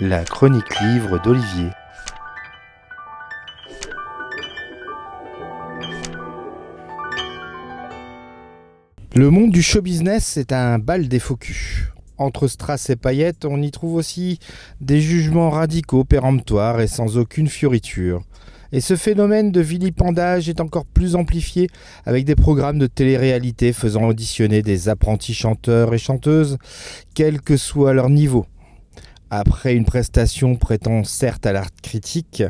La 0.00 0.24
chronique 0.24 0.80
livre 0.80 1.20
d'Olivier. 1.22 1.70
Le 9.14 9.28
monde 9.28 9.50
du 9.50 9.60
show 9.60 9.82
business 9.82 10.36
est 10.36 10.52
un 10.52 10.78
bal 10.78 11.08
des 11.08 11.18
faux. 11.18 11.38
Entre 12.16 12.48
strass 12.48 12.90
et 12.90 12.96
paillettes, 12.96 13.44
on 13.44 13.60
y 13.60 13.70
trouve 13.70 13.94
aussi 13.94 14.38
des 14.80 15.00
jugements 15.00 15.50
radicaux, 15.50 16.04
péremptoires 16.04 16.80
et 16.80 16.86
sans 16.86 17.16
aucune 17.16 17.48
fioriture. 17.48 18.22
Et 18.72 18.80
ce 18.80 18.94
phénomène 18.94 19.50
de 19.50 19.60
vilipendage 19.60 20.48
est 20.48 20.60
encore 20.60 20.86
plus 20.86 21.16
amplifié 21.16 21.68
avec 22.04 22.24
des 22.24 22.36
programmes 22.36 22.78
de 22.78 22.86
télé-réalité 22.86 23.72
faisant 23.72 24.04
auditionner 24.04 24.62
des 24.62 24.88
apprentis 24.88 25.34
chanteurs 25.34 25.92
et 25.92 25.98
chanteuses, 25.98 26.56
quel 27.14 27.40
que 27.40 27.56
soit 27.56 27.94
leur 27.94 28.10
niveau. 28.10 28.46
Après 29.30 29.74
une 29.74 29.84
prestation 29.84 30.56
prêtant 30.56 31.02
certes 31.04 31.46
à 31.46 31.52
l'art 31.52 31.74
critique, 31.82 32.44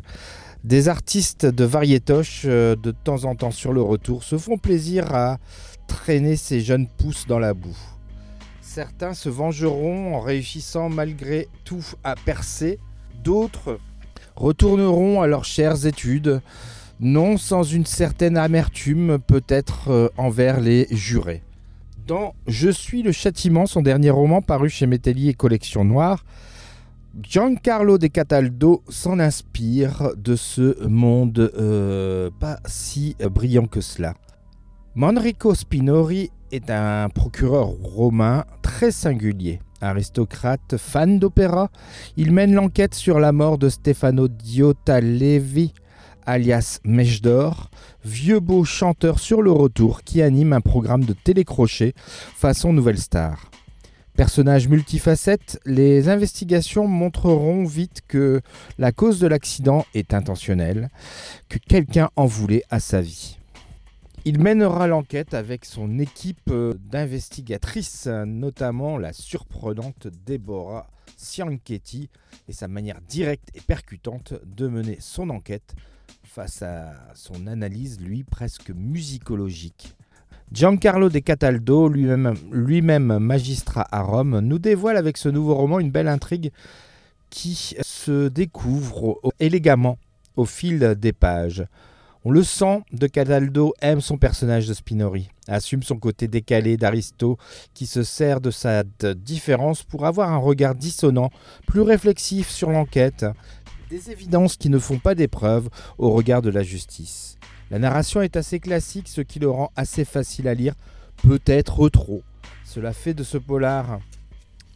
des 0.62 0.88
artistes 0.88 1.46
de 1.46 1.64
variétoche 1.64 2.42
euh, 2.44 2.76
de 2.76 2.90
temps 2.90 3.24
en 3.24 3.34
temps 3.34 3.50
sur 3.50 3.72
le 3.72 3.80
retour 3.80 4.24
se 4.24 4.36
font 4.36 4.58
plaisir 4.58 5.14
à 5.14 5.38
traîner 5.86 6.36
ces 6.36 6.60
jeunes 6.60 6.86
pousses 6.86 7.26
dans 7.26 7.38
la 7.38 7.54
boue. 7.54 7.76
Certains 8.60 9.14
se 9.14 9.30
vengeront 9.30 10.14
en 10.14 10.20
réussissant 10.20 10.90
malgré 10.90 11.48
tout 11.64 11.84
à 12.04 12.14
percer, 12.14 12.78
d'autres 13.24 13.80
retourneront 14.36 15.20
à 15.20 15.26
leurs 15.26 15.44
chères 15.44 15.86
études, 15.86 16.40
non 17.00 17.36
sans 17.36 17.62
une 17.62 17.86
certaine 17.86 18.36
amertume 18.36 19.18
peut-être 19.26 19.90
euh, 19.90 20.08
envers 20.16 20.60
les 20.60 20.86
jurés. 20.90 21.42
Dans 22.06 22.34
Je 22.46 22.70
suis 22.70 23.02
le 23.02 23.12
châtiment, 23.12 23.66
son 23.66 23.82
dernier 23.82 24.10
roman 24.10 24.42
paru 24.42 24.68
chez 24.68 24.86
Métellier 24.86 25.34
Collection 25.34 25.84
Noire, 25.84 26.24
Giancarlo 27.20 27.98
De 27.98 28.06
Cataldo 28.06 28.82
s'en 28.88 29.18
inspire 29.18 30.12
de 30.16 30.36
ce 30.36 30.86
monde 30.86 31.50
euh, 31.58 32.30
pas 32.38 32.58
si 32.66 33.16
brillant 33.18 33.66
que 33.66 33.80
cela. 33.80 34.14
Manrico 34.94 35.54
Spinori 35.54 36.30
est 36.52 36.70
un 36.70 37.08
procureur 37.08 37.66
romain 37.68 38.44
très 38.62 38.90
singulier. 38.90 39.60
Aristocrate, 39.80 40.76
fan 40.76 41.18
d'opéra, 41.18 41.70
il 42.16 42.32
mène 42.32 42.54
l'enquête 42.54 42.94
sur 42.94 43.20
la 43.20 43.32
mort 43.32 43.58
de 43.58 43.68
Stefano 43.68 44.28
Diotalevi, 44.28 45.72
alias 46.26 46.80
Meshdor, 46.84 47.70
vieux 48.04 48.40
beau 48.40 48.64
chanteur 48.64 49.18
sur 49.18 49.42
le 49.42 49.50
retour 49.50 50.02
qui 50.02 50.22
anime 50.22 50.52
un 50.52 50.60
programme 50.60 51.04
de 51.04 51.12
télécrochet 51.12 51.94
façon 51.96 52.72
Nouvelle 52.72 52.98
Star. 52.98 53.50
Personnage 54.14 54.68
multifacette, 54.68 55.58
les 55.64 56.08
investigations 56.08 56.86
montreront 56.86 57.64
vite 57.64 58.02
que 58.06 58.42
la 58.78 58.92
cause 58.92 59.18
de 59.18 59.26
l'accident 59.26 59.86
est 59.94 60.12
intentionnelle, 60.12 60.90
que 61.48 61.58
quelqu'un 61.58 62.10
en 62.16 62.26
voulait 62.26 62.64
à 62.70 62.80
sa 62.80 63.00
vie. 63.00 63.39
Il 64.26 64.38
mènera 64.38 64.86
l'enquête 64.86 65.32
avec 65.32 65.64
son 65.64 65.98
équipe 65.98 66.50
euh, 66.50 66.74
d'investigatrices, 66.90 68.06
notamment 68.06 68.98
la 68.98 69.14
surprenante 69.14 70.08
Deborah 70.26 70.90
Cianchetti 71.16 72.10
et 72.46 72.52
sa 72.52 72.68
manière 72.68 73.00
directe 73.08 73.48
et 73.54 73.62
percutante 73.62 74.34
de 74.44 74.68
mener 74.68 74.98
son 75.00 75.30
enquête 75.30 75.74
face 76.22 76.60
à 76.60 76.92
son 77.14 77.46
analyse, 77.46 77.98
lui, 77.98 78.22
presque 78.22 78.70
musicologique. 78.70 79.96
Giancarlo 80.52 81.08
De 81.08 81.20
Cataldo, 81.20 81.88
lui-même 81.88 82.34
lui 82.52 82.82
magistrat 82.82 83.86
à 83.90 84.02
Rome, 84.02 84.40
nous 84.40 84.58
dévoile 84.58 84.98
avec 84.98 85.16
ce 85.16 85.30
nouveau 85.30 85.54
roman 85.54 85.80
une 85.80 85.90
belle 85.90 86.08
intrigue 86.08 86.52
qui 87.30 87.76
se 87.80 88.28
découvre 88.28 89.18
élégamment 89.38 89.96
au 90.36 90.44
fil 90.44 90.94
des 90.98 91.12
pages. 91.12 91.64
On 92.22 92.32
le 92.32 92.42
sent, 92.42 92.82
De 92.92 93.06
Cataldo 93.06 93.72
aime 93.80 94.02
son 94.02 94.18
personnage 94.18 94.68
de 94.68 94.74
Spinori, 94.74 95.30
assume 95.48 95.82
son 95.82 95.96
côté 95.96 96.28
décalé 96.28 96.76
d'Aristo, 96.76 97.38
qui 97.72 97.86
se 97.86 98.02
sert 98.02 98.42
de 98.42 98.50
sa 98.50 98.82
différence 99.14 99.84
pour 99.84 100.04
avoir 100.04 100.30
un 100.30 100.36
regard 100.36 100.74
dissonant, 100.74 101.30
plus 101.66 101.80
réflexif 101.80 102.50
sur 102.50 102.70
l'enquête, 102.70 103.24
des 103.88 104.10
évidences 104.10 104.58
qui 104.58 104.68
ne 104.68 104.78
font 104.78 104.98
pas 104.98 105.14
d'épreuve 105.14 105.70
au 105.96 106.10
regard 106.10 106.42
de 106.42 106.50
la 106.50 106.62
justice. 106.62 107.38
La 107.70 107.78
narration 107.78 108.20
est 108.20 108.36
assez 108.36 108.60
classique, 108.60 109.08
ce 109.08 109.22
qui 109.22 109.38
le 109.38 109.48
rend 109.48 109.72
assez 109.74 110.04
facile 110.04 110.46
à 110.46 110.52
lire, 110.52 110.74
peut-être 111.22 111.88
trop. 111.88 112.22
Cela 112.64 112.92
fait 112.92 113.14
de 113.14 113.24
ce 113.24 113.38
polar 113.38 113.98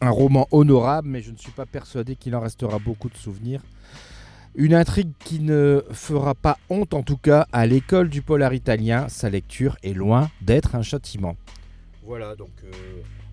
un 0.01 0.09
roman 0.09 0.47
honorable, 0.49 1.09
mais 1.09 1.21
je 1.21 1.29
ne 1.29 1.37
suis 1.37 1.51
pas 1.51 1.67
persuadé 1.67 2.15
qu'il 2.15 2.35
en 2.35 2.39
restera 2.39 2.79
beaucoup 2.79 3.09
de 3.09 3.15
souvenirs. 3.15 3.61
Une 4.57 4.73
intrigue 4.73 5.11
qui 5.19 5.41
ne 5.41 5.83
fera 5.91 6.33
pas 6.33 6.57
honte 6.69 6.93
en 6.93 7.03
tout 7.03 7.17
cas 7.17 7.45
à 7.51 7.65
l'école 7.65 8.07
du 8.07 8.21
polar 8.21 8.53
italien. 8.53 9.09
Sa 9.09 9.29
lecture 9.29 9.75
est 9.83 9.93
loin 9.93 10.29
d'être 10.41 10.75
un 10.75 10.81
châtiment. 10.81 11.35
Voilà, 12.03 12.37
donc 12.37 12.51
euh, 12.63 12.71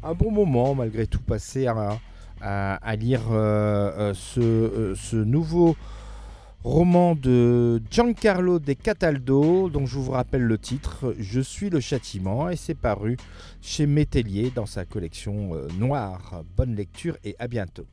un 0.03 0.15
bon 0.15 0.33
moment 0.33 0.75
malgré 0.75 1.06
tout 1.06 1.21
passé 1.21 1.69
à, 1.69 2.97
lire 2.97 3.21
euh, 3.31 4.12
euh, 4.37 4.94
ce, 4.97 5.16
nouveau 5.16 5.77
roman 6.65 7.15
de 7.15 7.81
Giancarlo 7.89 8.59
De 8.59 8.72
Cataldo, 8.72 9.71
dont 9.71 9.87
je 9.87 9.99
vous 9.99 10.10
rappelle 10.10 10.43
le 10.43 10.59
titre, 10.59 11.15
Je 11.21 11.41
suis 11.41 11.71
le 11.71 11.78
châtiment, 11.78 12.50
et 12.50 12.56
c'est 12.56 12.75
paru 12.75 13.16
chez 13.60 13.87
Métellier 13.87 14.50
dans 14.53 14.66
sa 14.66 14.84
collection 14.84 15.53
noire. 15.78 16.43
Bonne 16.56 16.75
lecture 16.75 17.16
et 17.22 17.37
à 17.39 17.47
bientôt. 17.47 17.87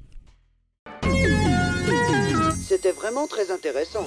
C'était 2.70 2.92
vraiment 2.92 3.26
très 3.26 3.50
intéressant. 3.50 4.06